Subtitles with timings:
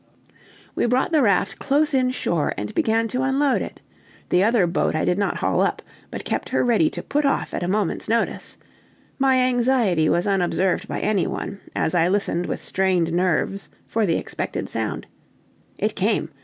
[0.73, 3.81] We brought the raft close in shore and began to unload it;
[4.29, 7.53] the other boat I did not haul up, but kept her ready to put off
[7.53, 8.57] at a moment's notice;
[9.19, 14.69] my anxiety was unobserved by anyone, as I listened with strained nerves for the expected
[14.69, 15.05] sound.
[15.77, 16.31] It came!